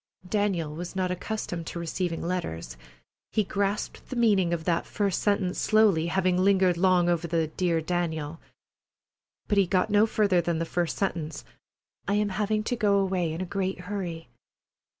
Daniel 0.27 0.73
was 0.73 0.95
not 0.95 1.11
accustomed 1.11 1.67
to 1.67 1.77
receiving 1.77 2.23
letters. 2.23 2.75
He 3.31 3.43
grasped 3.43 4.09
the 4.09 4.15
meaning 4.15 4.51
of 4.51 4.63
that 4.63 4.87
first 4.87 5.21
sentence 5.21 5.59
slowly, 5.59 6.07
having 6.07 6.37
lingered 6.43 6.75
long 6.75 7.07
over 7.07 7.27
the 7.27 7.49
"Dear 7.49 7.81
Daniel." 7.81 8.39
But 9.47 9.59
he 9.59 9.67
got 9.67 9.91
no 9.91 10.07
further 10.07 10.41
than 10.41 10.57
the 10.57 10.65
first 10.65 10.97
sentence: 10.97 11.45
"I 12.07 12.15
am 12.15 12.29
having 12.29 12.63
to 12.63 12.75
go 12.75 12.97
away 12.97 13.31
in 13.31 13.41
a 13.41 13.45
great 13.45 13.81
hurry." 13.81 14.27